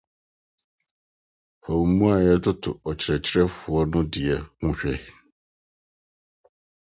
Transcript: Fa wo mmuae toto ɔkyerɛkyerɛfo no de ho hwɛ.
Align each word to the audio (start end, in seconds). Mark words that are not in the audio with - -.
Fa 1.63 1.69
wo 1.79 1.83
mmuae 1.89 2.33
toto 2.43 2.71
ɔkyerɛkyerɛfo 2.89 3.73
no 3.91 3.99
de 4.11 4.21
ho 4.59 4.67
hwɛ. 4.77 4.93